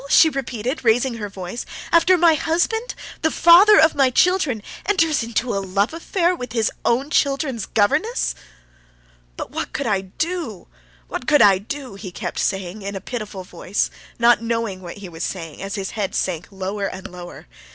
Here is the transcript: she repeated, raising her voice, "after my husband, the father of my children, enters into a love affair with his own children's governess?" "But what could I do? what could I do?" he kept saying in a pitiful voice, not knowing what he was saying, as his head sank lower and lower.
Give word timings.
she 0.09 0.29
repeated, 0.31 0.83
raising 0.83 1.17
her 1.17 1.29
voice, 1.29 1.63
"after 1.91 2.17
my 2.17 2.33
husband, 2.33 2.95
the 3.21 3.29
father 3.29 3.77
of 3.79 3.93
my 3.93 4.09
children, 4.09 4.63
enters 4.87 5.21
into 5.21 5.53
a 5.53 5.61
love 5.63 5.93
affair 5.93 6.33
with 6.35 6.53
his 6.53 6.71
own 6.83 7.11
children's 7.11 7.67
governess?" 7.67 8.33
"But 9.37 9.51
what 9.51 9.73
could 9.73 9.85
I 9.85 10.01
do? 10.01 10.67
what 11.07 11.27
could 11.27 11.43
I 11.43 11.59
do?" 11.59 11.93
he 11.93 12.09
kept 12.09 12.39
saying 12.39 12.81
in 12.81 12.95
a 12.95 12.99
pitiful 12.99 13.43
voice, 13.43 13.91
not 14.17 14.41
knowing 14.41 14.81
what 14.81 14.97
he 14.97 15.07
was 15.07 15.23
saying, 15.23 15.61
as 15.61 15.75
his 15.75 15.91
head 15.91 16.15
sank 16.15 16.47
lower 16.49 16.87
and 16.87 17.05
lower. 17.07 17.45